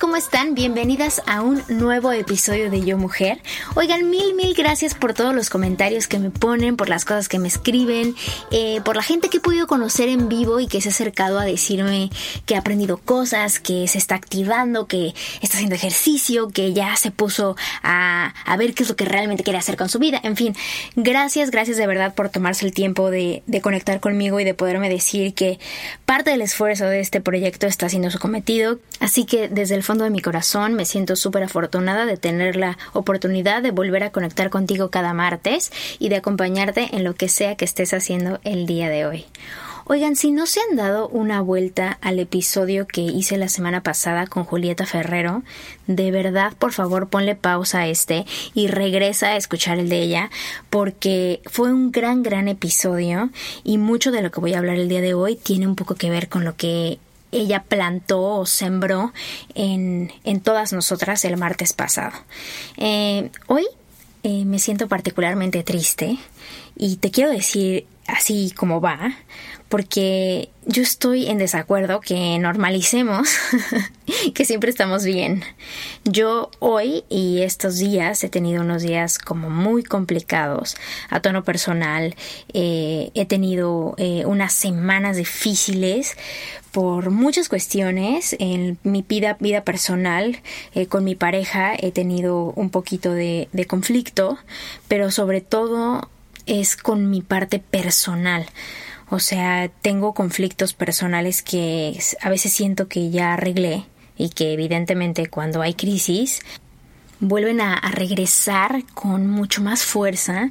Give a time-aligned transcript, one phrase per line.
[0.00, 0.54] ¿cómo están?
[0.54, 3.42] Bienvenidas a un nuevo episodio de Yo Mujer.
[3.74, 7.38] Oigan, mil, mil gracias por todos los comentarios que me ponen, por las cosas que
[7.38, 8.14] me escriben,
[8.50, 11.38] eh, por la gente que he podido conocer en vivo y que se ha acercado
[11.38, 12.08] a decirme
[12.46, 15.12] que ha aprendido cosas, que se está activando, que
[15.42, 19.44] está haciendo ejercicio, que ya se puso a, a ver qué es lo que realmente
[19.44, 20.18] quiere hacer con su vida.
[20.24, 20.56] En fin,
[20.96, 24.88] gracias, gracias de verdad por tomarse el tiempo de, de conectar conmigo y de poderme
[24.88, 25.58] decir que
[26.06, 28.78] parte del esfuerzo de este proyecto está haciendo su cometido.
[28.98, 32.78] Así que desde el fondo de mi corazón me siento súper afortunada de tener la
[32.92, 37.56] oportunidad de volver a conectar contigo cada martes y de acompañarte en lo que sea
[37.56, 39.26] que estés haciendo el día de hoy.
[39.86, 44.26] Oigan, si no se han dado una vuelta al episodio que hice la semana pasada
[44.26, 45.42] con Julieta Ferrero,
[45.86, 50.30] de verdad, por favor, ponle pausa a este y regresa a escuchar el de ella,
[50.70, 53.28] porque fue un gran, gran episodio
[53.62, 55.96] y mucho de lo que voy a hablar el día de hoy tiene un poco
[55.96, 56.98] que ver con lo que
[57.34, 59.12] ella plantó o sembró
[59.54, 62.12] en, en todas nosotras el martes pasado.
[62.76, 63.66] Eh, hoy
[64.22, 66.16] eh, me siento particularmente triste
[66.76, 69.16] y te quiero decir así como va,
[69.74, 73.28] porque yo estoy en desacuerdo que normalicemos
[74.34, 75.42] que siempre estamos bien.
[76.04, 80.76] Yo hoy y estos días he tenido unos días como muy complicados
[81.10, 82.14] a tono personal.
[82.52, 86.16] Eh, he tenido eh, unas semanas difíciles
[86.70, 90.38] por muchas cuestiones en mi vida, personal
[90.76, 94.38] eh, con mi pareja he tenido un poquito de, de conflicto
[94.86, 96.08] pero sobre todo
[96.46, 98.46] es con mi parte personal
[99.10, 103.84] o sea, tengo conflictos personales que a veces siento que ya arreglé
[104.16, 106.40] y que evidentemente cuando hay crisis
[107.20, 110.50] vuelven a, regresar con mucho más fuerza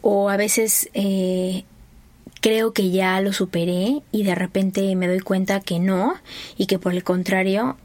[0.00, 1.64] o a veces eh,
[2.40, 6.14] creo que ya lo superé y de repente me doy cuenta que no
[6.56, 7.76] y que por el contrario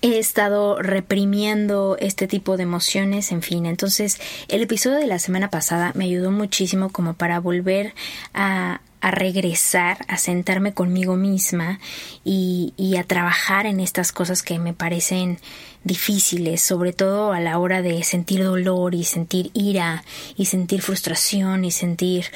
[0.00, 3.66] he estado reprimiendo este tipo de emociones, en fin.
[3.66, 7.94] Entonces, el episodio de la semana pasada me ayudó muchísimo como para volver
[8.34, 11.80] a, a regresar, a sentarme conmigo misma
[12.24, 15.38] y, y, a trabajar en estas cosas que me parecen
[15.82, 20.04] difíciles, sobre todo a la hora de sentir dolor y sentir ira
[20.36, 22.26] y sentir frustración y sentir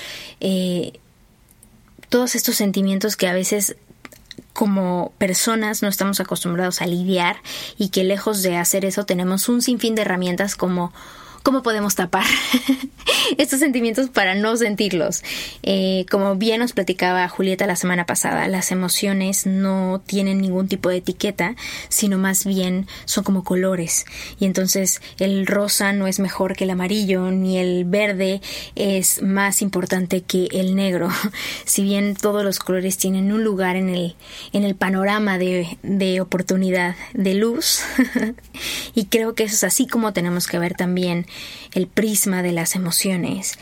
[0.40, 0.98] eh,
[2.08, 3.76] todos estos sentimientos que a veces
[4.52, 7.36] como personas no estamos acostumbrados a lidiar
[7.78, 10.92] y que lejos de hacer eso tenemos un sinfín de herramientas como
[11.46, 12.24] ¿Cómo podemos tapar
[13.38, 15.22] estos sentimientos para no sentirlos?
[15.62, 20.88] Eh, como bien nos platicaba Julieta la semana pasada, las emociones no tienen ningún tipo
[20.88, 21.54] de etiqueta,
[21.88, 24.06] sino más bien son como colores.
[24.40, 28.40] Y entonces el rosa no es mejor que el amarillo, ni el verde
[28.74, 31.10] es más importante que el negro.
[31.64, 34.16] Si bien todos los colores tienen un lugar en el,
[34.52, 37.82] en el panorama de, de oportunidad de luz,
[38.94, 41.26] y creo que eso es así como tenemos que ver también
[41.72, 43.58] el prisma de las emociones.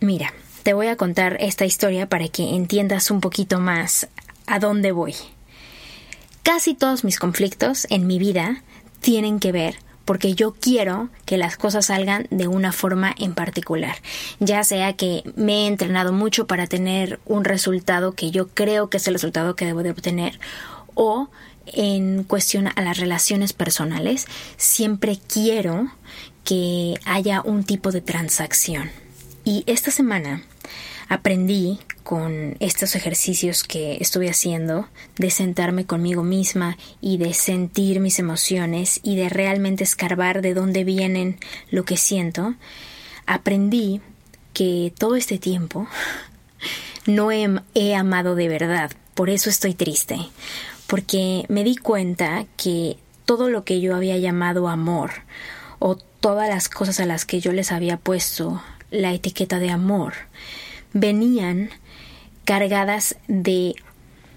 [0.00, 4.08] Mira, te voy a contar esta historia para que entiendas un poquito más
[4.46, 5.14] a dónde voy.
[6.42, 8.62] Casi todos mis conflictos en mi vida
[9.00, 13.96] tienen que ver porque yo quiero que las cosas salgan de una forma en particular,
[14.40, 18.96] ya sea que me he entrenado mucho para tener un resultado que yo creo que
[18.96, 20.38] es el resultado que debo de obtener
[20.94, 21.28] o
[21.66, 24.26] en cuestión a las relaciones personales,
[24.56, 25.90] siempre quiero
[26.44, 28.90] que haya un tipo de transacción.
[29.44, 30.42] Y esta semana
[31.08, 38.18] aprendí con estos ejercicios que estuve haciendo de sentarme conmigo misma y de sentir mis
[38.18, 41.38] emociones y de realmente escarbar de dónde vienen
[41.70, 42.54] lo que siento,
[43.26, 44.00] aprendí
[44.52, 45.86] que todo este tiempo
[47.06, 50.18] no he, he amado de verdad, por eso estoy triste,
[50.92, 55.10] porque me di cuenta que todo lo que yo había llamado amor
[55.78, 60.12] o todas las cosas a las que yo les había puesto la etiqueta de amor
[60.92, 61.70] venían
[62.44, 63.74] cargadas de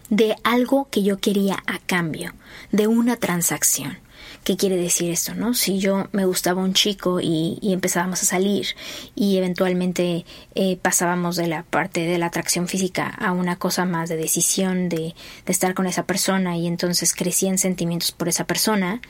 [0.10, 2.34] de algo que yo quería a cambio,
[2.72, 3.98] de una transacción.
[4.46, 5.56] ¿Qué quiere decir esto, no?
[5.56, 8.68] Si yo me gustaba un chico y, empezábamos a salir
[9.16, 14.08] y eventualmente eh, pasábamos de la parte de la atracción física a una cosa más
[14.08, 15.16] de decisión de,
[15.48, 19.02] de estar con esa persona y entonces crecían sentimientos por esa persona,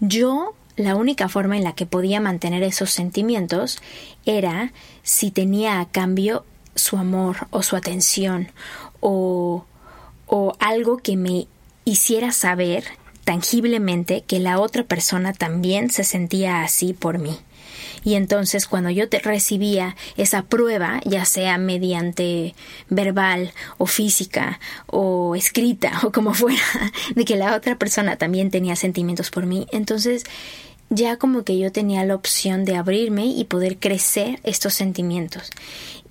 [0.00, 3.82] yo la única forma en la que podía mantener esos sentimientos
[4.24, 4.72] era
[5.02, 8.50] si tenía a cambio su amor o su atención
[9.00, 9.66] o,
[10.26, 11.46] o algo que me
[11.84, 12.84] hiciera saber
[13.26, 17.36] tangiblemente que la otra persona también se sentía así por mí.
[18.04, 22.54] Y entonces cuando yo te recibía esa prueba, ya sea mediante
[22.88, 26.62] verbal o física o escrita o como fuera,
[27.16, 30.22] de que la otra persona también tenía sentimientos por mí, entonces
[30.88, 35.50] ya como que yo tenía la opción de abrirme y poder crecer estos sentimientos.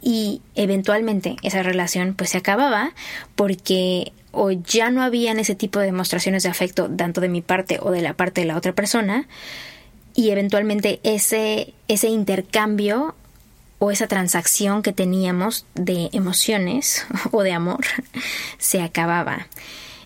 [0.08, 2.92] Y eventualmente esa relación pues se acababa
[3.34, 7.80] porque o ya no habían ese tipo de demostraciones de afecto tanto de mi parte
[7.82, 9.28] o de la parte de la otra persona
[10.14, 13.16] y eventualmente ese, ese intercambio
[13.80, 17.86] o esa transacción que teníamos de emociones o de amor
[18.60, 19.48] se acababa.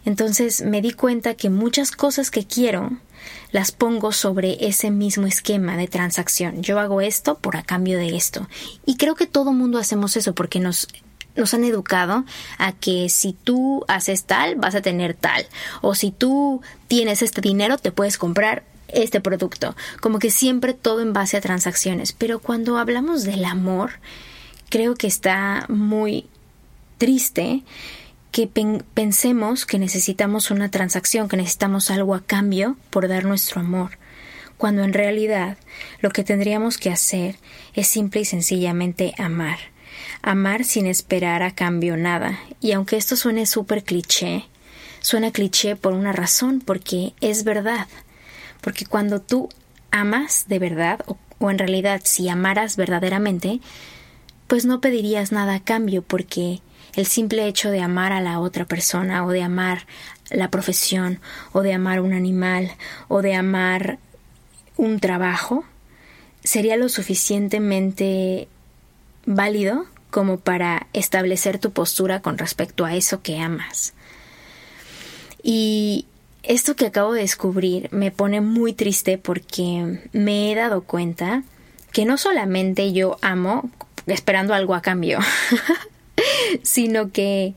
[0.05, 2.91] Entonces me di cuenta que muchas cosas que quiero
[3.51, 6.61] las pongo sobre ese mismo esquema de transacción.
[6.61, 8.47] Yo hago esto por a cambio de esto.
[8.85, 10.87] Y creo que todo mundo hacemos eso porque nos
[11.35, 12.25] nos han educado
[12.57, 15.45] a que si tú haces tal, vas a tener tal.
[15.81, 19.75] O si tú tienes este dinero, te puedes comprar este producto.
[20.01, 22.11] Como que siempre todo en base a transacciones.
[22.11, 23.91] Pero cuando hablamos del amor,
[24.69, 26.25] creo que está muy
[26.97, 27.63] triste
[28.31, 28.47] que
[28.93, 33.97] pensemos que necesitamos una transacción, que necesitamos algo a cambio por dar nuestro amor,
[34.57, 35.57] cuando en realidad
[36.01, 37.37] lo que tendríamos que hacer
[37.73, 39.59] es simple y sencillamente amar
[40.21, 42.39] amar sin esperar a cambio nada.
[42.61, 44.45] Y aunque esto suene súper cliché,
[44.99, 47.87] suena cliché por una razón, porque es verdad.
[48.61, 49.49] Porque cuando tú
[49.91, 53.59] amas de verdad, o, o, en realidad si amaras verdaderamente,
[54.47, 56.61] pues no pedirías nada a cambio, porque
[56.95, 59.85] el simple hecho de amar a la otra persona, o de amar
[60.29, 61.19] la profesión,
[61.51, 62.71] o de amar un animal,
[63.07, 63.99] o de amar
[64.77, 65.65] un trabajo,
[66.43, 68.47] sería lo suficientemente
[69.25, 73.93] válido como para establecer tu postura con respecto a eso que amas.
[75.43, 76.05] Y
[76.43, 81.43] esto que acabo de descubrir me pone muy triste porque me he dado cuenta
[81.91, 83.69] que no solamente yo amo
[84.07, 85.19] esperando algo a cambio,
[86.63, 87.53] sino que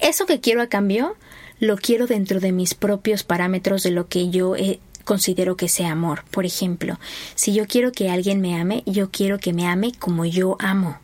[0.00, 1.16] eso que quiero a cambio
[1.60, 4.54] lo quiero dentro de mis propios parámetros de lo que yo
[5.04, 6.24] considero que sea amor.
[6.30, 6.98] Por ejemplo,
[7.34, 10.98] si yo quiero que alguien me ame, yo quiero que me ame como yo amo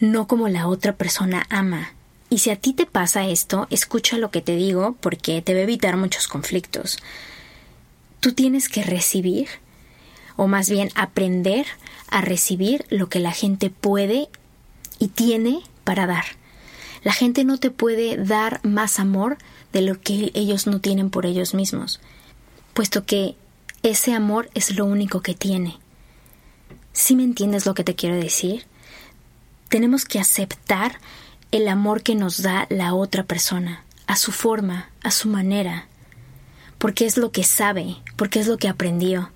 [0.00, 1.92] no como la otra persona ama.
[2.28, 5.60] Y si a ti te pasa esto, escucha lo que te digo porque te va
[5.60, 6.98] a evitar muchos conflictos.
[8.20, 9.48] Tú tienes que recibir,
[10.36, 11.66] o más bien aprender
[12.08, 14.28] a recibir lo que la gente puede
[14.98, 16.26] y tiene para dar.
[17.02, 19.38] La gente no te puede dar más amor
[19.72, 22.00] de lo que ellos no tienen por ellos mismos,
[22.74, 23.36] puesto que
[23.82, 25.78] ese amor es lo único que tiene.
[26.92, 28.66] ¿Sí me entiendes lo que te quiero decir?
[29.68, 30.98] tenemos que aceptar
[31.50, 35.86] el amor que nos da la otra persona, a su forma, a su manera,
[36.78, 39.30] porque es lo que sabe, porque es lo que aprendió.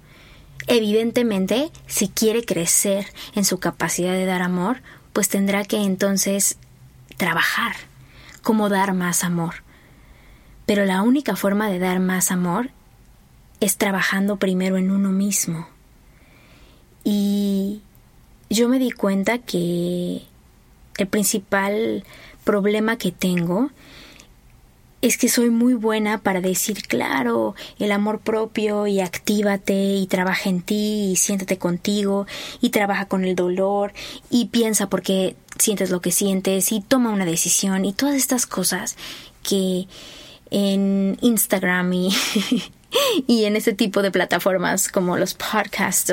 [0.67, 6.59] Evidentemente, si quiere crecer en su capacidad de dar amor, pues tendrá que entonces
[7.17, 7.73] trabajar,
[8.43, 9.57] como dar más amor.
[10.67, 12.71] Pero la única forma de dar más amor
[13.61, 15.69] es trabajando primero en uno mismo.
[17.05, 17.83] Y
[18.49, 20.23] yo me di cuenta que
[20.99, 22.05] el principal
[22.45, 23.71] problema que tengo
[25.03, 30.51] es que soy muy buena para decir, claro, el amor propio y actívate y trabaja
[30.51, 32.27] en ti y siéntate contigo
[32.61, 33.93] y trabaja con el dolor
[34.31, 38.97] y piensa porque sientes lo que sientes y toma una decisión y todas estas cosas
[39.43, 39.87] que
[40.51, 42.11] en Instagram y
[43.27, 46.13] y en ese tipo de plataformas como los podcasts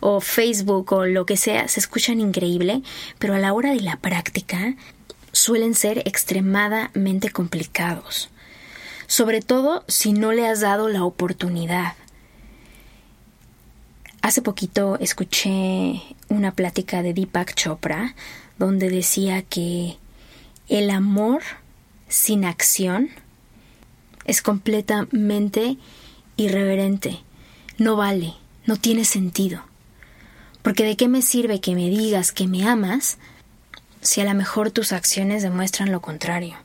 [0.00, 2.82] o, Facebook o lo que sea se escuchan increíble,
[3.18, 4.74] pero a la hora de la práctica
[5.46, 8.30] suelen ser extremadamente complicados,
[9.06, 11.92] sobre todo si no le has dado la oportunidad.
[14.22, 18.16] Hace poquito escuché una plática de Deepak Chopra
[18.58, 19.98] donde decía que
[20.68, 21.42] el amor
[22.08, 23.10] sin acción
[24.24, 25.76] es completamente
[26.36, 27.20] irreverente,
[27.78, 28.34] no vale,
[28.66, 29.62] no tiene sentido.
[30.62, 33.18] Porque de qué me sirve que me digas que me amas
[34.06, 36.56] si a lo mejor tus acciones demuestran lo contrario.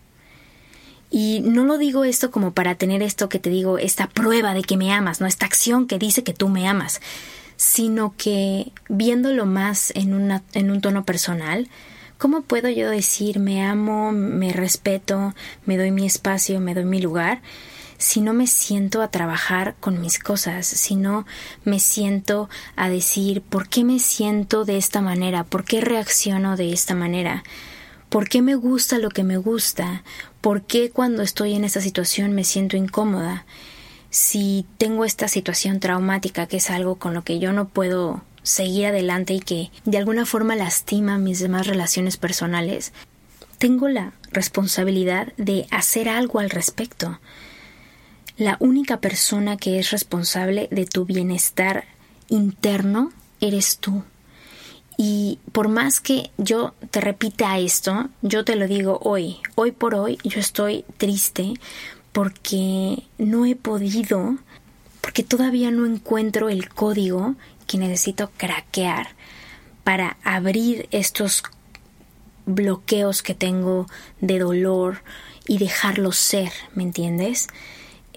[1.09, 4.61] Y no lo digo esto como para tener esto que te digo, esta prueba de
[4.61, 7.01] que me amas, no esta acción que dice que tú me amas,
[7.57, 11.67] sino que viéndolo más en, en un tono personal,
[12.17, 15.33] ¿cómo puedo yo decir me amo, me respeto,
[15.65, 17.41] me doy mi espacio, me doy mi lugar?
[18.01, 21.27] Si no me siento a trabajar con mis cosas, si no
[21.63, 26.73] me siento a decir por qué me siento de esta manera, por qué reacciono de
[26.73, 27.43] esta manera,
[28.09, 30.03] por qué me gusta lo que me gusta,
[30.41, 33.45] por qué cuando estoy en esta situación me siento incómoda,
[34.09, 38.87] si tengo esta situación traumática que es algo con lo que yo no puedo seguir
[38.87, 42.93] adelante y que de alguna forma lastima mis demás relaciones personales,
[43.59, 47.19] tengo la responsabilidad de hacer algo al respecto.
[48.37, 51.85] La única persona que es responsable de tu bienestar
[52.29, 54.03] interno eres tú.
[54.97, 59.95] Y por más que yo te repita esto, yo te lo digo hoy, hoy por
[59.95, 61.53] hoy yo estoy triste
[62.11, 64.37] porque no he podido,
[65.01, 67.35] porque todavía no encuentro el código
[67.67, 69.15] que necesito craquear
[69.83, 71.43] para abrir estos
[72.45, 73.87] bloqueos que tengo
[74.19, 75.03] de dolor
[75.47, 77.47] y dejarlos ser, ¿me entiendes?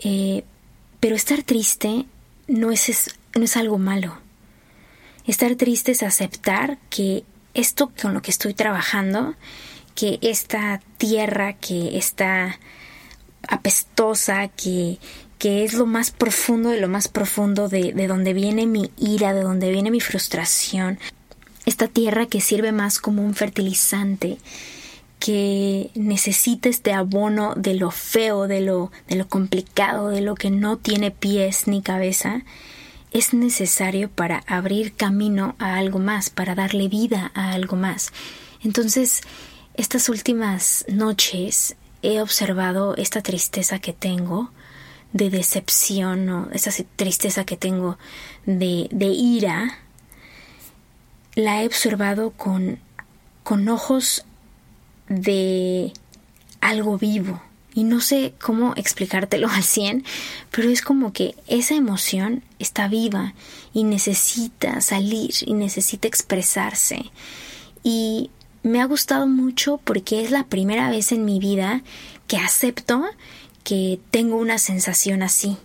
[0.03, 0.45] Eh,
[1.01, 2.07] pero estar triste
[2.49, 4.17] no es, no es algo malo.
[5.27, 7.25] Estar triste es aceptar que
[7.55, 9.35] esto con lo que estoy trabajando,
[9.95, 12.59] que esta tierra que está
[13.49, 14.99] apestosa, que,
[15.39, 19.33] que es lo más profundo de lo más profundo de, de donde viene mi ira,
[19.33, 20.99] de donde viene mi frustración,
[21.67, 24.39] esta tierra que sirve más como un fertilizante,
[25.19, 30.51] que necesita este abono de lo feo, de lo, de lo complicado, de lo que
[30.51, 32.43] no tiene pies ni cabeza,
[33.11, 38.13] es necesario para abrir camino a algo más, para darle vida a algo más.
[38.63, 39.23] Entonces,
[39.75, 44.51] estas últimas noches he observado esta tristeza que tengo
[45.13, 47.99] de decepción o esa tristeza que tengo
[48.47, 49.79] de, de ira,
[51.35, 52.81] la he observado con,
[53.43, 54.25] con ojos
[55.09, 55.93] de
[56.61, 57.43] algo vivo.
[57.75, 60.05] Y no sé cómo explicártelo al 100,
[60.51, 63.35] pero es como que esa emoción está viva
[63.73, 67.11] y necesita salir y necesita expresarse.
[67.83, 68.31] Y
[68.63, 71.83] me ha gustado mucho porque es la primera vez en mi vida
[72.27, 73.05] que acepto
[73.63, 75.57] que tengo una sensación así.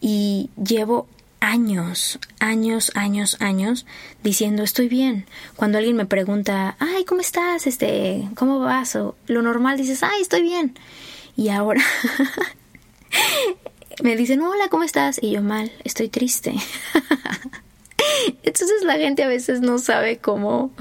[0.00, 1.06] Y llevo
[1.40, 3.86] años, años, años, años
[4.22, 5.26] diciendo estoy bien.
[5.56, 7.66] Cuando alguien me pregunta, ay, ¿cómo estás?
[7.66, 8.94] Este, ¿cómo vas?
[8.96, 10.78] O lo normal dices, ay, estoy bien.
[11.36, 11.82] Y ahora
[14.02, 15.18] me dicen, hola, ¿cómo estás?
[15.22, 16.54] Y yo mal, estoy triste.
[18.42, 20.72] Entonces la gente a veces no sabe cómo,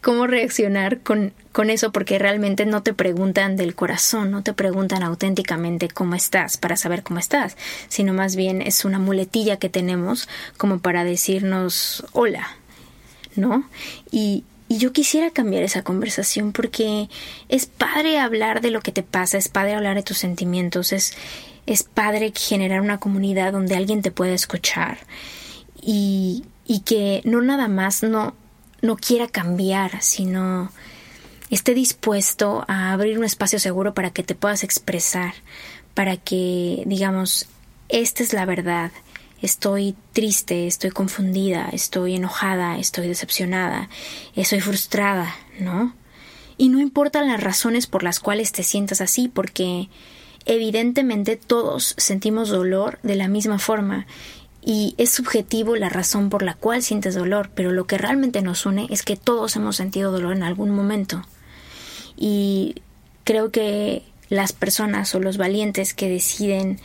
[0.00, 5.02] cómo reaccionar con, con eso porque realmente no te preguntan del corazón, no te preguntan
[5.02, 7.56] auténticamente cómo estás para saber cómo estás,
[7.88, 12.56] sino más bien es una muletilla que tenemos como para decirnos hola,
[13.36, 13.68] ¿no?
[14.10, 17.08] Y, y yo quisiera cambiar esa conversación porque
[17.48, 21.14] es padre hablar de lo que te pasa, es padre hablar de tus sentimientos, es,
[21.66, 24.98] es padre generar una comunidad donde alguien te pueda escuchar
[25.82, 28.34] y, y que no nada más no,
[28.80, 30.70] no quiera cambiar, sino
[31.50, 35.34] esté dispuesto a abrir un espacio seguro para que te puedas expresar,
[35.94, 37.46] para que digamos,
[37.88, 38.90] esta es la verdad,
[39.42, 43.90] estoy triste, estoy confundida, estoy enojada, estoy decepcionada,
[44.34, 45.94] estoy frustrada, ¿no?
[46.56, 49.88] Y no importan las razones por las cuales te sientas así, porque
[50.46, 54.06] evidentemente todos sentimos dolor de la misma forma
[54.64, 58.64] y es subjetivo la razón por la cual sientes dolor, pero lo que realmente nos
[58.64, 61.22] une es que todos hemos sentido dolor en algún momento.
[62.16, 62.76] Y
[63.24, 66.78] creo que las personas o los valientes que deciden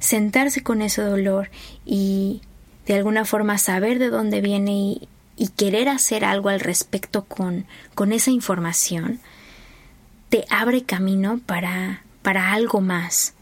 [0.00, 1.50] sentarse con ese dolor
[1.84, 2.40] y
[2.86, 5.08] de alguna forma saber de dónde viene y,
[5.56, 7.66] querer hacer algo al respecto con,
[7.96, 9.18] con esa información,
[10.28, 13.34] te abre camino para, para algo más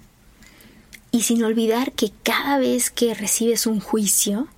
[1.12, 4.48] y sin olvidar que cada vez que recibes un juicio,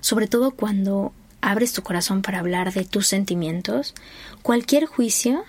[0.00, 3.94] sobre todo cuando abres tu corazón para hablar de tus sentimientos,
[4.42, 5.44] cualquier juicio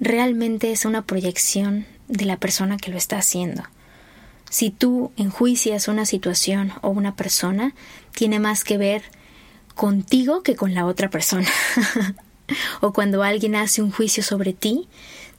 [0.00, 3.62] realmente es una proyección de la persona que lo está haciendo.
[4.48, 7.74] Si tú enjuicias una situación o una persona,
[8.14, 9.02] tiene más que ver
[9.74, 11.48] contigo que con la otra persona.
[12.80, 14.88] o cuando alguien hace un juicio sobre ti,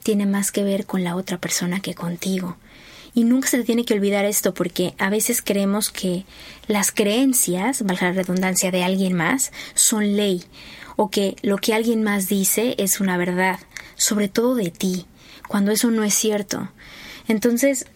[0.02, 2.56] tiene más que ver con la otra persona que contigo.
[3.18, 6.24] Y nunca se te tiene que olvidar esto porque a veces creemos que
[6.68, 10.44] las creencias, valga la redundancia, de alguien más son ley
[10.94, 13.58] o que lo que alguien más dice es una verdad,
[13.96, 15.06] sobre todo de ti,
[15.48, 16.68] cuando eso no es cierto.
[17.26, 17.86] Entonces,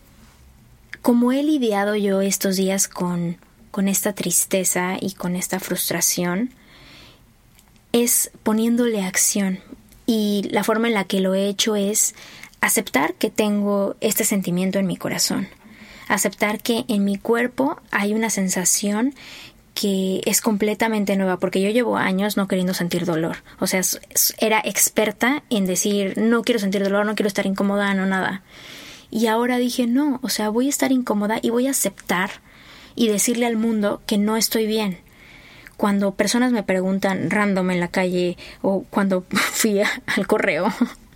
[1.02, 3.36] como he lidiado yo estos días con,
[3.70, 6.50] con esta tristeza y con esta frustración,
[7.92, 9.60] es poniéndole acción.
[10.04, 12.16] Y la forma en la que lo he hecho es
[12.62, 15.48] aceptar que tengo este sentimiento en mi corazón,
[16.08, 19.14] aceptar que en mi cuerpo hay una sensación
[19.74, 23.38] que es completamente nueva, porque yo llevo años no queriendo sentir dolor.
[23.58, 23.80] O sea,
[24.38, 28.42] era experta en decir, no quiero sentir dolor, no quiero estar incómoda, no nada.
[29.10, 32.30] Y ahora dije, no, o sea, voy a estar incómoda y voy a aceptar
[32.94, 34.98] y decirle al mundo que no estoy bien.
[35.76, 40.72] Cuando personas me preguntan random en la calle o cuando fui al correo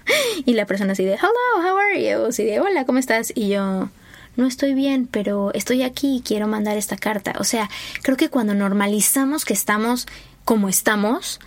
[0.45, 2.27] y la persona así de, hello, how are you?
[2.27, 3.33] Así de, hola, ¿cómo estás?
[3.35, 3.89] Y yo,
[4.37, 7.35] no estoy bien, pero estoy aquí y quiero mandar esta carta.
[7.39, 7.71] O sea,
[8.03, 10.07] creo que cuando normalizamos que estamos
[10.45, 11.41] como estamos,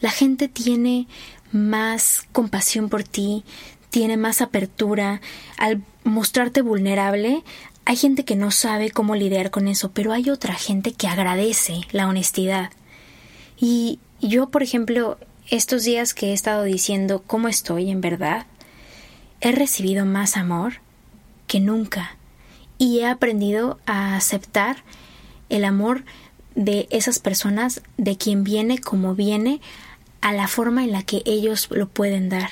[0.00, 1.06] la gente tiene
[1.52, 3.44] más compasión por ti,
[3.90, 5.20] tiene más apertura.
[5.56, 7.42] Al mostrarte vulnerable,
[7.84, 11.80] hay gente que no sabe cómo lidiar con eso, pero hay otra gente que agradece
[11.92, 12.70] la honestidad.
[13.56, 15.18] Y yo, por ejemplo,
[15.50, 18.46] estos días que he estado diciendo cómo estoy en verdad,
[19.40, 20.74] he recibido más amor,
[21.46, 22.16] que nunca
[22.78, 24.84] y he aprendido a aceptar
[25.48, 26.04] el amor
[26.54, 29.60] de esas personas, de quien viene como viene,
[30.20, 32.50] a la forma en la que ellos lo pueden dar.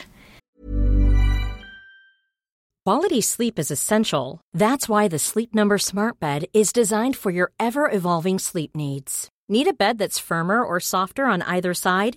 [2.84, 4.40] Quality sleep is essential.
[4.54, 9.28] That's why the Sleep Number Smart Bed is designed for your ever evolving sleep needs.
[9.48, 12.16] Need a bed that's firmer or softer on either side?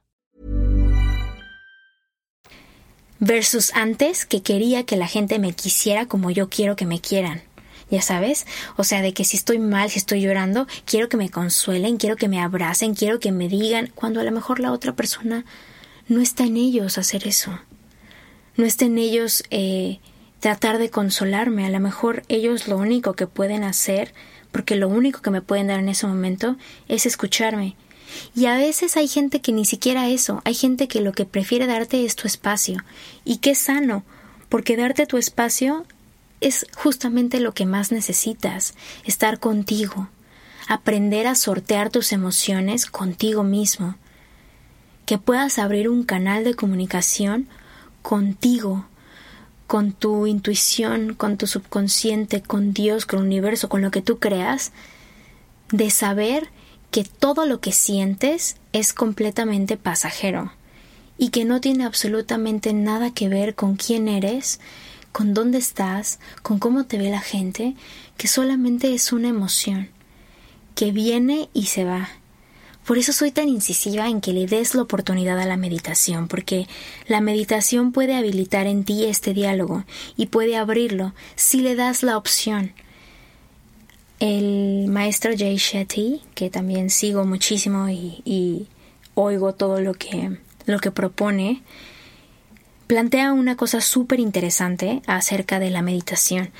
[3.21, 7.41] versus antes que quería que la gente me quisiera como yo quiero que me quieran.
[7.89, 11.29] Ya sabes, o sea, de que si estoy mal, si estoy llorando, quiero que me
[11.29, 14.95] consuelen, quiero que me abracen, quiero que me digan, cuando a lo mejor la otra
[14.95, 15.45] persona
[16.07, 17.59] no está en ellos hacer eso.
[18.55, 19.99] No está en ellos eh,
[20.39, 21.65] tratar de consolarme.
[21.65, 24.13] A lo mejor ellos lo único que pueden hacer,
[24.51, 26.57] porque lo único que me pueden dar en ese momento
[26.87, 27.75] es escucharme
[28.35, 31.67] y a veces hay gente que ni siquiera eso, hay gente que lo que prefiere
[31.67, 32.83] darte es tu espacio.
[33.25, 34.03] Y qué sano,
[34.49, 35.85] porque darte tu espacio
[36.39, 38.73] es justamente lo que más necesitas,
[39.05, 40.09] estar contigo,
[40.67, 43.95] aprender a sortear tus emociones contigo mismo,
[45.05, 47.47] que puedas abrir un canal de comunicación
[48.01, 48.85] contigo,
[49.67, 54.19] con tu intuición, con tu subconsciente, con Dios, con el universo, con lo que tú
[54.19, 54.73] creas,
[55.71, 56.49] de saber
[56.91, 60.51] que todo lo que sientes es completamente pasajero
[61.17, 64.59] y que no tiene absolutamente nada que ver con quién eres,
[65.11, 67.75] con dónde estás, con cómo te ve la gente,
[68.17, 69.89] que solamente es una emoción
[70.75, 72.09] que viene y se va.
[72.85, 76.67] Por eso soy tan incisiva en que le des la oportunidad a la meditación, porque
[77.07, 79.85] la meditación puede habilitar en ti este diálogo
[80.17, 82.73] y puede abrirlo si le das la opción.
[84.21, 88.67] El maestro Jay Shetty, que también sigo muchísimo y,
[89.15, 91.63] oigo todo lo que, lo que propone,
[92.85, 96.51] plantea una cosa súper interesante acerca de la meditación.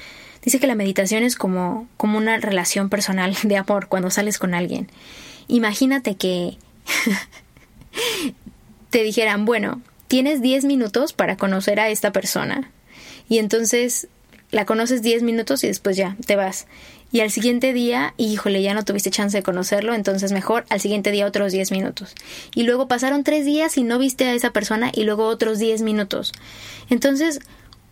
[0.43, 4.55] Dice que la meditación es como, como una relación personal de amor cuando sales con
[4.55, 4.89] alguien.
[5.47, 6.57] Imagínate que
[8.89, 12.71] te dijeran, bueno, tienes 10 minutos para conocer a esta persona.
[13.29, 14.07] Y entonces
[14.49, 16.65] la conoces 10 minutos y después ya te vas
[17.11, 21.11] y al siguiente día, híjole, ya no tuviste chance de conocerlo, entonces mejor al siguiente
[21.11, 22.15] día otros 10 minutos.
[22.55, 25.81] Y luego pasaron tres días y no viste a esa persona y luego otros 10
[25.81, 26.31] minutos.
[26.89, 27.41] Entonces,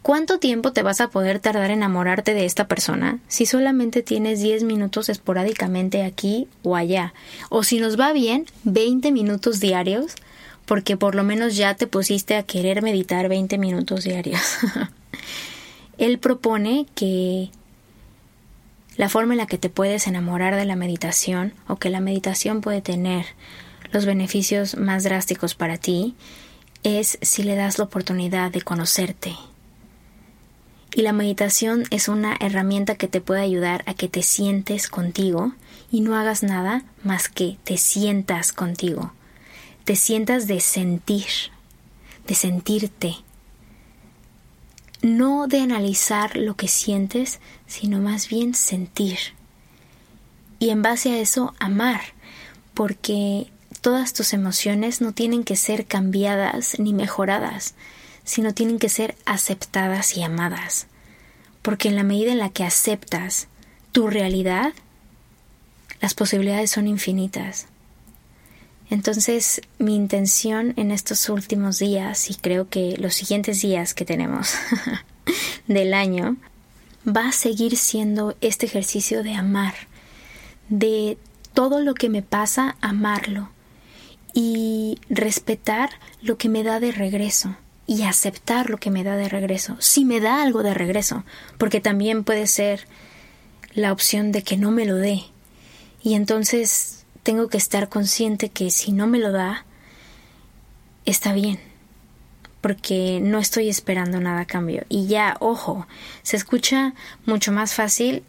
[0.04, 4.40] ¿cuánto tiempo te vas a poder tardar en enamorarte de esta persona si solamente tienes
[4.40, 7.14] 10 minutos esporádicamente aquí o allá?
[7.50, 10.16] O si nos va bien, 20 minutos diarios,
[10.66, 14.40] porque por lo menos ya te pusiste a querer meditar 20 minutos diarios.
[15.98, 17.50] Él propone que
[19.00, 22.60] la forma en la que te puedes enamorar de la meditación o que la meditación
[22.60, 23.28] puede tener
[23.94, 26.16] los beneficios más drásticos para ti
[26.84, 29.38] es si le das la oportunidad de conocerte.
[30.94, 35.54] Y la meditación es una herramienta que te puede ayudar a que te sientes contigo
[35.90, 39.14] y no hagas nada más que te sientas contigo.
[39.86, 41.30] Te sientas de sentir,
[42.28, 43.16] de sentirte.
[45.02, 49.18] No de analizar lo que sientes, sino más bien sentir.
[50.60, 52.02] Y en base a eso, amar,
[52.74, 53.50] porque
[53.82, 57.76] todas tus emociones no tienen que ser cambiadas ni mejoradas,
[58.26, 60.88] sino tienen que ser aceptadas y amadas.
[61.62, 63.48] Porque en la medida en la que aceptas
[63.92, 64.74] tu realidad,
[66.02, 67.68] las posibilidades son infinitas.
[68.90, 74.54] Entonces, mi intención en estos últimos días, y creo que los siguientes días que tenemos
[75.68, 76.38] del año,
[77.08, 79.76] va a seguir siendo este ejercicio de amar,
[80.70, 81.18] de
[81.54, 83.50] todo lo que me pasa, amarlo
[84.34, 89.30] y respetar lo que me da de regreso y aceptar lo que me da de
[89.30, 91.24] regreso, si me da algo de regreso,
[91.58, 92.88] porque también puede ser
[93.74, 95.24] la opción de que no me lo dé.
[96.04, 99.66] Y entonces tengo que estar consciente que si no me lo da,
[101.06, 101.60] está bien,
[102.62, 104.86] porque no estoy esperando nada a cambio.
[104.90, 105.88] Y ya, ojo,
[106.24, 106.94] se escucha
[107.26, 108.24] mucho más fácil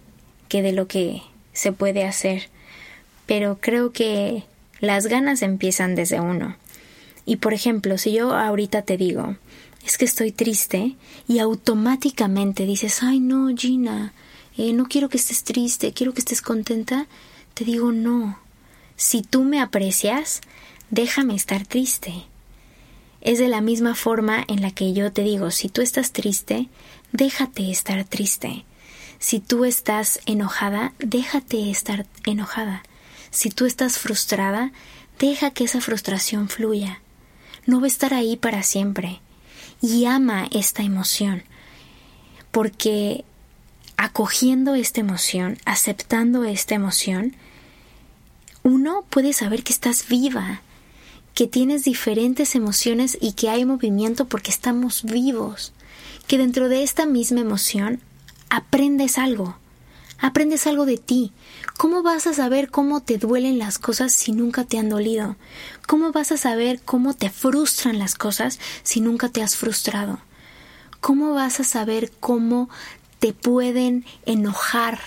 [0.48, 1.22] que de lo que
[1.52, 2.48] se puede hacer,
[3.26, 4.44] pero creo que
[4.80, 6.56] las ganas empiezan desde uno.
[7.26, 9.36] Y por ejemplo, si yo ahorita te digo,
[9.86, 10.96] es que estoy triste,
[11.28, 14.12] y automáticamente dices, ay no, Gina,
[14.56, 17.06] eh, no quiero que estés triste, quiero que estés contenta,
[17.54, 18.39] te digo no.
[19.00, 20.42] Si tú me aprecias,
[20.90, 22.26] déjame estar triste.
[23.22, 26.68] Es de la misma forma en la que yo te digo, si tú estás triste,
[27.10, 28.66] déjate estar triste.
[29.18, 32.82] Si tú estás enojada, déjate estar enojada.
[33.30, 34.70] Si tú estás frustrada,
[35.18, 37.00] deja que esa frustración fluya.
[37.64, 39.22] No va a estar ahí para siempre.
[39.80, 41.42] Y ama esta emoción.
[42.50, 43.24] Porque
[43.96, 47.34] acogiendo esta emoción, aceptando esta emoción,
[48.62, 50.62] uno puede saber que estás viva,
[51.34, 55.72] que tienes diferentes emociones y que hay movimiento porque estamos vivos,
[56.26, 58.00] que dentro de esta misma emoción
[58.50, 59.56] aprendes algo,
[60.18, 61.32] aprendes algo de ti.
[61.78, 65.36] ¿Cómo vas a saber cómo te duelen las cosas si nunca te han dolido?
[65.86, 70.18] ¿Cómo vas a saber cómo te frustran las cosas si nunca te has frustrado?
[71.00, 72.68] ¿Cómo vas a saber cómo
[73.18, 75.00] te pueden enojar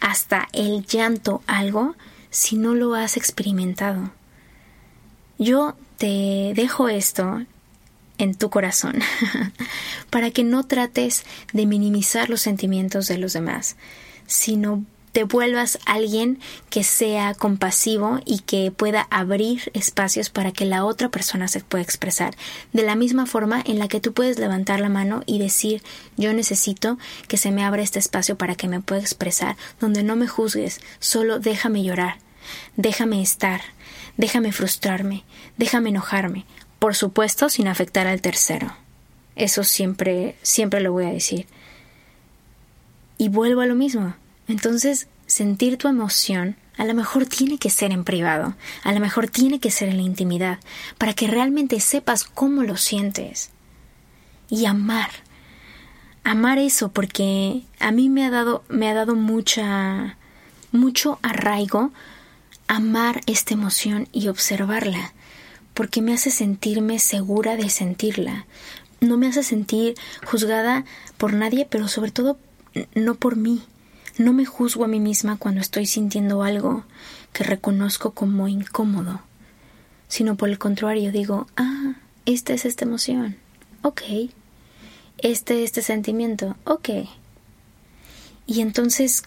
[0.00, 1.94] hasta el llanto algo
[2.30, 4.12] si no lo has experimentado?
[5.38, 7.44] Yo te dejo esto
[8.18, 8.96] en tu corazón
[10.10, 13.76] para que no trates de minimizar los sentimientos de los demás,
[14.26, 16.38] sino te vuelvas alguien
[16.70, 21.82] que sea compasivo y que pueda abrir espacios para que la otra persona se pueda
[21.82, 22.34] expresar.
[22.72, 25.82] De la misma forma en la que tú puedes levantar la mano y decir
[26.16, 30.16] yo necesito que se me abra este espacio para que me pueda expresar, donde no
[30.16, 32.18] me juzgues, solo déjame llorar,
[32.76, 33.60] déjame estar,
[34.16, 35.24] déjame frustrarme,
[35.56, 36.44] déjame enojarme,
[36.78, 38.74] por supuesto sin afectar al tercero.
[39.36, 41.46] Eso siempre, siempre lo voy a decir.
[43.18, 44.14] Y vuelvo a lo mismo.
[44.48, 49.28] Entonces, sentir tu emoción a lo mejor tiene que ser en privado, a lo mejor
[49.28, 50.60] tiene que ser en la intimidad,
[50.96, 53.50] para que realmente sepas cómo lo sientes.
[54.48, 55.10] Y amar.
[56.22, 60.16] Amar eso porque a mí me ha dado me ha dado mucha
[60.72, 61.90] mucho arraigo
[62.68, 65.12] amar esta emoción y observarla,
[65.74, 68.46] porque me hace sentirme segura de sentirla.
[69.00, 70.84] No me hace sentir juzgada
[71.16, 72.38] por nadie, pero sobre todo
[72.94, 73.64] no por mí.
[74.18, 76.84] No me juzgo a mí misma cuando estoy sintiendo algo
[77.32, 79.20] que reconozco como incómodo,
[80.08, 81.94] sino por el contrario digo, ah,
[82.26, 83.36] esta es esta emoción,
[83.82, 84.02] ok,
[85.18, 86.88] este este sentimiento, ok.
[88.46, 89.22] Y entonces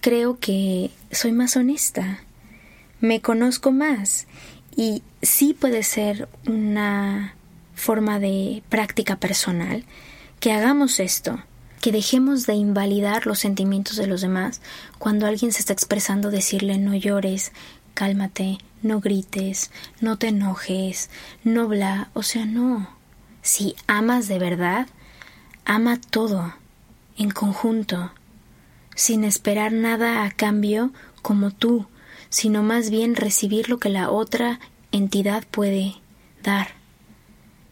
[0.00, 2.20] creo que soy más honesta,
[3.00, 4.26] me conozco más.
[4.76, 7.34] Y sí puede ser una
[7.74, 9.84] forma de práctica personal
[10.38, 11.42] que hagamos esto
[11.80, 14.60] que dejemos de invalidar los sentimientos de los demás.
[14.98, 17.52] Cuando alguien se está expresando decirle no llores,
[17.94, 21.10] cálmate, no grites, no te enojes,
[21.42, 22.88] no bla, o sea, no.
[23.42, 24.88] Si amas de verdad,
[25.64, 26.54] ama todo,
[27.16, 28.12] en conjunto,
[28.94, 31.86] sin esperar nada a cambio como tú,
[32.28, 34.60] sino más bien recibir lo que la otra
[34.92, 35.94] entidad puede
[36.42, 36.68] dar,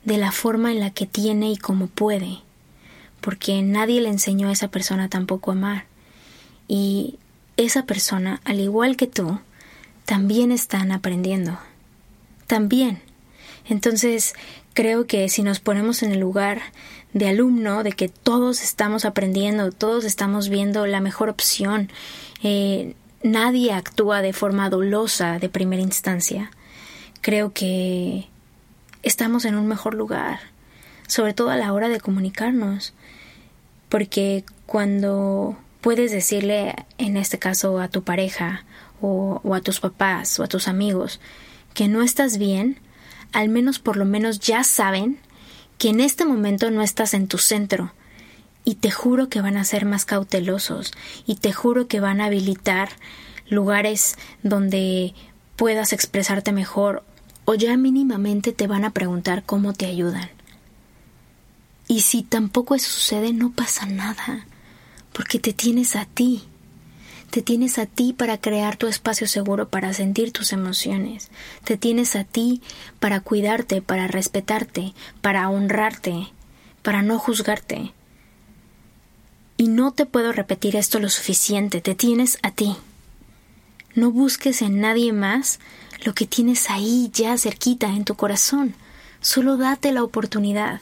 [0.04, 2.47] de la forma en la que tiene y como puede
[3.20, 5.84] porque nadie le enseñó a esa persona tampoco a amar.
[6.66, 7.18] Y
[7.56, 9.40] esa persona, al igual que tú,
[10.04, 11.58] también están aprendiendo.
[12.46, 13.02] También.
[13.66, 14.34] Entonces,
[14.74, 16.60] creo que si nos ponemos en el lugar
[17.12, 21.90] de alumno, de que todos estamos aprendiendo, todos estamos viendo la mejor opción,
[22.42, 26.50] eh, nadie actúa de forma dolosa de primera instancia,
[27.20, 28.28] creo que
[29.02, 30.40] estamos en un mejor lugar
[31.08, 32.94] sobre todo a la hora de comunicarnos,
[33.88, 38.64] porque cuando puedes decirle, en este caso, a tu pareja
[39.00, 41.20] o, a tus papás o a tus amigos
[41.74, 42.78] que no estás bien,
[43.32, 45.18] al menos por lo menos ya saben
[45.78, 47.92] que en este momento no estás en tu centro.
[48.64, 50.92] Y te juro que van a ser más cautelosos
[51.24, 52.90] y te juro que van a habilitar
[53.48, 55.14] lugares donde
[55.56, 57.02] puedas expresarte mejor
[57.46, 60.28] o ya mínimamente te van a preguntar cómo te ayudan.
[61.88, 64.46] Y si tampoco eso sucede, no pasa nada,
[65.12, 66.44] porque te tienes a ti.
[67.30, 71.30] Te tienes a ti para crear tu espacio seguro para sentir tus emociones.
[71.64, 72.62] Te tienes a ti
[73.00, 76.28] para cuidarte, para respetarte, para honrarte,
[76.82, 77.92] para no juzgarte.
[79.56, 82.76] Y no te puedo repetir esto lo suficiente, te tienes a ti.
[83.94, 85.58] No busques en nadie más
[86.04, 88.74] lo que tienes ahí ya cerquita en tu corazón.
[89.20, 90.80] Solo date la oportunidad.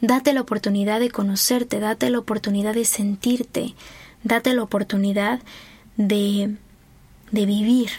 [0.00, 3.74] Date la oportunidad de conocerte, date la oportunidad de sentirte,
[4.22, 5.40] date la oportunidad
[5.96, 6.56] de,
[7.30, 7.90] de vivir,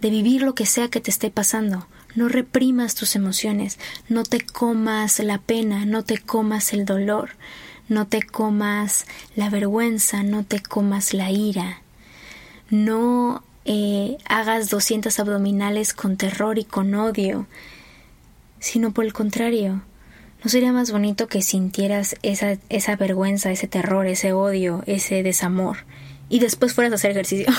[0.00, 1.86] de vivir lo que sea que te esté pasando.
[2.14, 7.30] No reprimas tus emociones, no te comas la pena, no te comas el dolor,
[7.88, 9.06] no te comas
[9.36, 11.82] la vergüenza, no te comas la ira.
[12.70, 17.46] No eh, hagas 200 abdominales con terror y con odio,
[18.60, 19.82] sino por el contrario.
[20.42, 25.78] ¿No sería más bonito que sintieras esa, esa vergüenza, ese terror, ese odio, ese desamor
[26.28, 27.52] y después fueras a hacer ejercicio?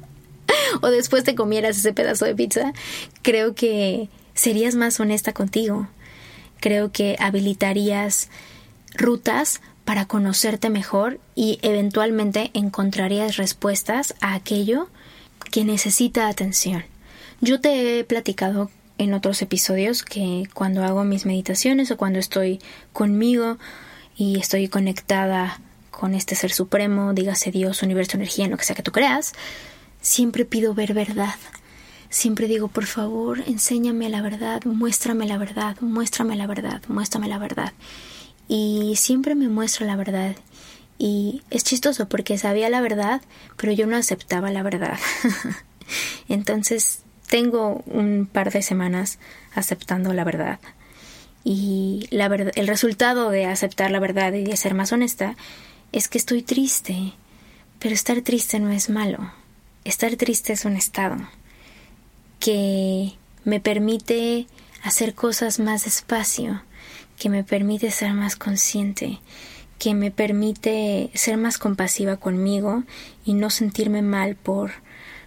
[0.82, 2.72] o después te comieras ese pedazo de pizza.
[3.22, 5.88] Creo que serías más honesta contigo.
[6.60, 8.28] Creo que habilitarías
[8.94, 14.88] rutas para conocerte mejor y eventualmente encontrarías respuestas a aquello
[15.50, 16.84] que necesita atención.
[17.40, 18.70] Yo te he platicado
[19.02, 22.60] en otros episodios que cuando hago mis meditaciones o cuando estoy
[22.92, 23.58] conmigo
[24.16, 25.60] y estoy conectada
[25.90, 29.32] con este ser supremo, dígase Dios, universo, energía, en lo que sea que tú creas,
[30.00, 31.34] siempre pido ver verdad.
[32.10, 37.38] Siempre digo, por favor, enséñame la verdad, muéstrame la verdad, muéstrame la verdad, muéstrame la
[37.38, 37.72] verdad.
[38.48, 40.36] Y siempre me muestra la verdad
[40.98, 43.22] y es chistoso porque sabía la verdad,
[43.56, 44.98] pero yo no aceptaba la verdad.
[46.28, 47.02] Entonces
[47.32, 49.18] tengo un par de semanas
[49.54, 50.60] aceptando la verdad.
[51.44, 55.34] Y la el resultado de aceptar la verdad y de ser más honesta
[55.92, 57.14] es que estoy triste.
[57.78, 59.32] Pero estar triste no es malo.
[59.82, 61.16] Estar triste es un estado
[62.38, 63.14] que
[63.44, 64.46] me permite
[64.82, 66.62] hacer cosas más despacio,
[67.18, 69.20] que me permite ser más consciente,
[69.78, 72.82] que me permite ser más compasiva conmigo
[73.24, 74.72] y no sentirme mal por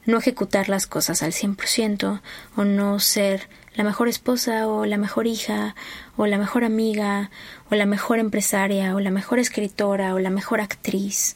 [0.06, 2.22] no ejecutar las cosas al 100%
[2.56, 5.76] o no ser la mejor esposa o la mejor hija
[6.16, 7.30] o la mejor amiga
[7.70, 11.36] o la mejor empresaria o la mejor escritora o la mejor actriz.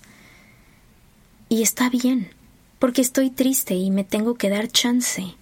[1.50, 2.30] Y está bien,
[2.78, 5.36] porque estoy triste y me tengo que dar chance.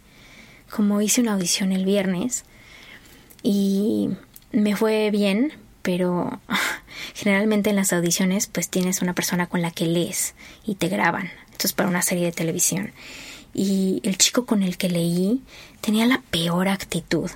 [0.70, 2.46] Como hice una audición el viernes
[3.44, 4.10] y
[4.52, 6.42] me fue bien, pero
[7.14, 10.34] generalmente en las audiciones pues tienes una persona con la que lees
[10.66, 11.30] y te graban.
[11.58, 12.92] Esto es para una serie de televisión.
[13.52, 15.42] Y el chico con el que leí
[15.82, 17.32] tenía la peor actitud.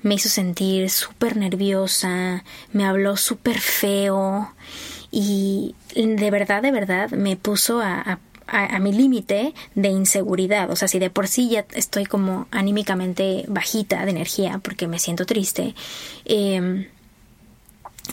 [0.00, 4.50] Me hizo sentir súper nerviosa, me habló súper feo
[5.10, 8.18] y de verdad, de verdad me puso a,
[8.80, 10.70] mi límite de inseguridad.
[10.70, 14.98] O sea, si de por sí ya estoy como anímicamente bajita de energía porque me
[14.98, 15.74] siento triste,
[16.24, 16.88] eh,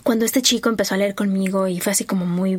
[0.03, 2.57] cuando este chico empezó a leer conmigo y fue así como muy,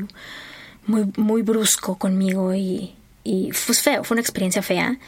[0.86, 4.98] muy, muy brusco conmigo y, y fue feo, fue una experiencia fea.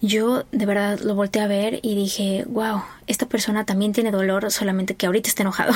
[0.00, 4.50] Yo de verdad lo volteé a ver y dije, wow, esta persona también tiene dolor,
[4.50, 5.72] solamente que ahorita está enojado.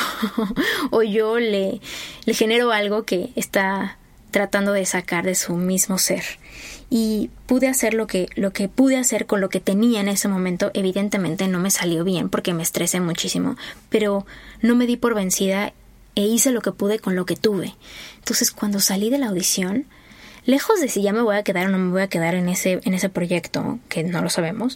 [0.91, 1.81] o yo le,
[2.25, 3.99] le genero algo que está
[4.33, 6.25] tratando de sacar de su mismo ser.
[6.91, 10.29] Y pude hacer lo que, lo que pude hacer con lo que tenía en ese
[10.29, 10.71] momento.
[10.75, 13.57] Evidentemente no me salió bien porque me estresé muchísimo,
[13.89, 14.27] pero
[14.61, 15.73] no me di por vencida
[16.17, 17.77] e hice lo que pude con lo que tuve.
[18.19, 19.87] Entonces cuando salí de la audición,
[20.45, 22.49] lejos de si ya me voy a quedar o no me voy a quedar en
[22.49, 24.75] ese, en ese proyecto, que no lo sabemos,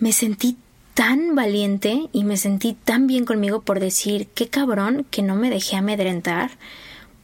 [0.00, 0.56] me sentí
[0.94, 5.50] tan valiente y me sentí tan bien conmigo por decir qué cabrón que no me
[5.50, 6.50] dejé amedrentar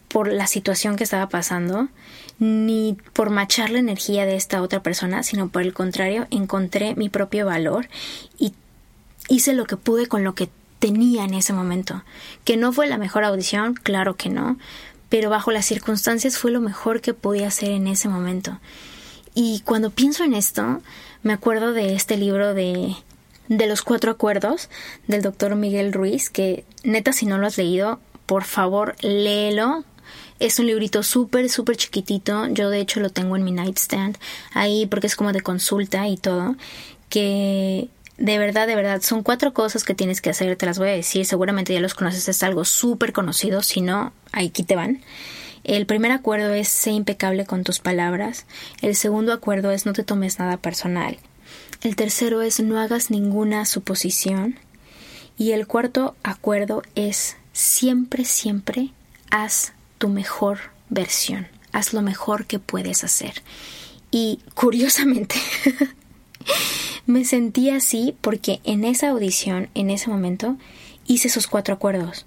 [0.08, 1.88] por la situación que estaba pasando,
[2.38, 7.08] ni por machar la energía de esta otra persona, sino por el contrario, encontré mi
[7.08, 7.88] propio valor
[8.38, 8.54] y
[9.28, 10.50] hice lo que pude con lo que
[10.84, 12.04] tenía en ese momento.
[12.44, 14.58] Que no fue la mejor audición, claro que no,
[15.08, 18.60] pero bajo las circunstancias fue lo mejor que podía hacer en ese momento.
[19.34, 20.82] Y cuando pienso en esto,
[21.22, 22.94] me acuerdo de este libro de
[23.48, 24.68] de los cuatro acuerdos
[25.06, 29.84] del doctor Miguel Ruiz, que neta si no lo has leído, por favor léelo.
[30.38, 32.46] Es un librito súper, súper chiquitito.
[32.48, 34.18] Yo de hecho lo tengo en mi nightstand
[34.52, 36.56] ahí porque es como de consulta y todo.
[37.08, 40.56] Que de verdad, de verdad, son cuatro cosas que tienes que hacer.
[40.56, 41.26] Te las voy a decir.
[41.26, 42.28] Seguramente ya los conoces.
[42.28, 43.62] Es algo súper conocido.
[43.62, 45.02] Si no, aquí te van.
[45.64, 48.46] El primer acuerdo es sé impecable con tus palabras.
[48.82, 51.18] El segundo acuerdo es no te tomes nada personal.
[51.82, 54.58] El tercero es no hagas ninguna suposición.
[55.36, 58.90] Y el cuarto acuerdo es siempre, siempre
[59.30, 60.58] haz tu mejor
[60.90, 61.48] versión.
[61.72, 63.42] Haz lo mejor que puedes hacer.
[64.10, 65.34] Y curiosamente,
[67.06, 70.56] me sentí así porque en esa audición, en ese momento,
[71.06, 72.26] hice esos cuatro acuerdos.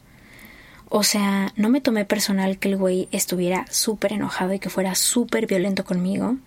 [0.90, 4.96] O sea, no me tomé personal que el güey estuviera súper enojado y que fuera
[4.96, 6.38] súper violento conmigo.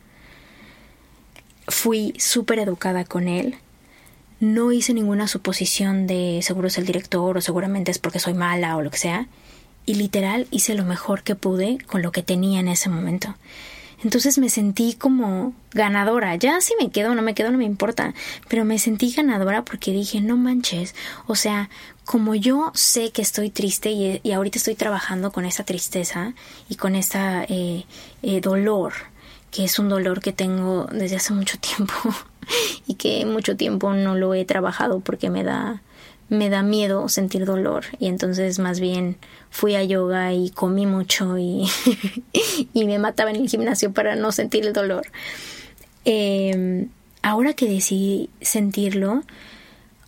[1.68, 3.56] Fui súper educada con él.
[4.40, 8.76] No hice ninguna suposición de seguro es el director o seguramente es porque soy mala
[8.76, 9.28] o lo que sea.
[9.84, 13.34] Y literal hice lo mejor que pude con lo que tenía en ese momento.
[14.02, 16.34] Entonces me sentí como ganadora.
[16.36, 18.14] Ya si me quedo o no me quedo no me importa.
[18.48, 20.94] Pero me sentí ganadora porque dije, no manches.
[21.26, 21.68] O sea,
[22.04, 26.34] como yo sé que estoy triste y, ahorita estoy trabajando con esa tristeza
[26.68, 27.84] y con ese eh,
[28.22, 28.94] eh, dolor,
[29.50, 31.94] que es un dolor que tengo desde hace mucho tiempo
[32.86, 35.82] y que mucho tiempo no lo he trabajado porque me da
[36.30, 39.18] me da miedo sentir dolor y entonces más bien
[39.50, 41.68] fui a yoga y comí mucho y,
[42.72, 45.08] y me mataba en el gimnasio para no sentir el dolor.
[46.04, 46.88] Em,
[47.20, 49.24] ahora que decidí sentirlo,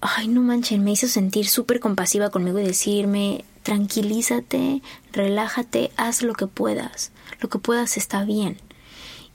[0.00, 4.80] ay no manchen, me hizo sentir súper compasiva conmigo y decirme, tranquilízate,
[5.12, 8.58] relájate, haz lo que puedas, lo que puedas está bien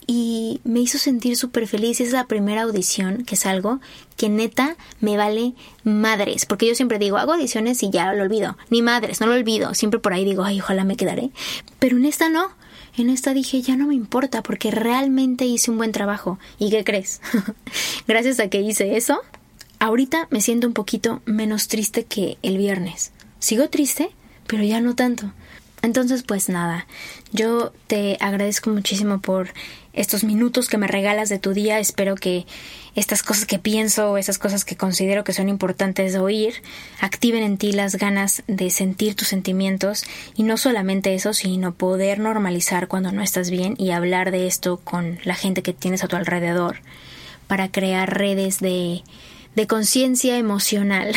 [0.08, 2.00] y me hizo sentir súper feliz.
[2.00, 3.82] Es la primera audición que salgo
[4.16, 8.58] que neta me vale madres, porque yo siempre digo, hago audiciones y ya lo olvido,
[8.70, 11.30] ni madres, no lo olvido, siempre por ahí digo, ay, ojalá me quedaré,
[11.78, 12.50] pero en esta no.
[12.96, 16.40] En esta dije, ya no me importa porque realmente hice un buen trabajo.
[16.58, 17.22] ¿Y qué crees?
[18.08, 19.22] Gracias a que hice eso,
[19.78, 23.12] ahorita me siento un poquito menos triste que el viernes.
[23.38, 24.10] Sigo triste,
[24.48, 25.32] pero ya no tanto.
[25.88, 26.86] Entonces, pues nada,
[27.32, 29.54] yo te agradezco muchísimo por
[29.94, 31.80] estos minutos que me regalas de tu día.
[31.80, 32.46] Espero que
[32.94, 36.56] estas cosas que pienso, esas cosas que considero que son importantes de oír,
[37.00, 40.04] activen en ti las ganas de sentir tus sentimientos
[40.36, 44.82] y no solamente eso, sino poder normalizar cuando no estás bien y hablar de esto
[44.84, 46.82] con la gente que tienes a tu alrededor
[47.48, 49.04] para crear redes de,
[49.56, 51.14] de conciencia emocional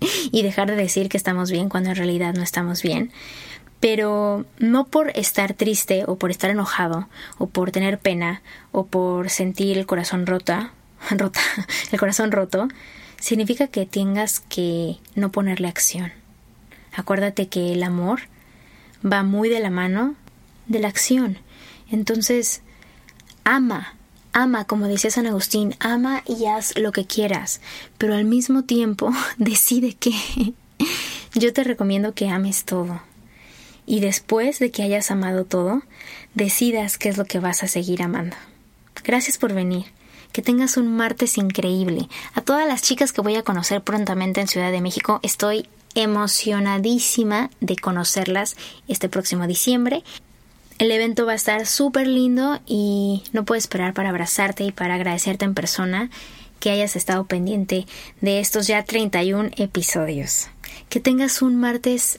[0.30, 3.10] y dejar de decir que estamos bien cuando en realidad no estamos bien
[3.80, 7.08] pero no por estar triste o por estar enojado
[7.38, 10.72] o por tener pena o por sentir el corazón rota,
[11.10, 11.40] rota,
[11.92, 12.68] el corazón roto,
[13.20, 16.12] significa que tengas que no ponerle acción.
[16.94, 18.20] Acuérdate que el amor
[19.04, 20.14] va muy de la mano
[20.66, 21.38] de la acción.
[21.90, 22.62] Entonces,
[23.44, 23.94] ama,
[24.32, 27.60] ama, como decía San Agustín, ama y haz lo que quieras,
[27.98, 30.12] pero al mismo tiempo decide que
[31.34, 33.00] yo te recomiendo que ames todo
[33.86, 35.82] y después de que hayas amado todo,
[36.34, 38.36] decidas qué es lo que vas a seguir amando.
[39.04, 39.86] Gracias por venir.
[40.32, 42.08] Que tengas un martes increíble.
[42.34, 47.48] A todas las chicas que voy a conocer prontamente en Ciudad de México, estoy emocionadísima
[47.60, 50.02] de conocerlas este próximo diciembre.
[50.78, 54.96] El evento va a estar súper lindo y no puedo esperar para abrazarte y para
[54.96, 56.10] agradecerte en persona
[56.60, 57.86] que hayas estado pendiente
[58.20, 60.48] de estos ya 31 episodios.
[60.90, 62.18] Que tengas un martes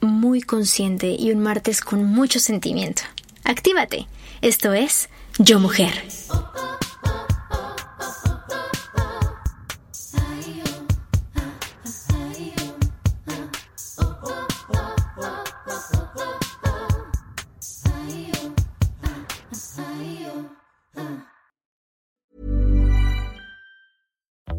[0.00, 3.02] muy consciente y un martes con mucho sentimiento.
[3.44, 4.06] Actívate.
[4.40, 5.08] Esto es
[5.38, 5.92] Yo Mujer.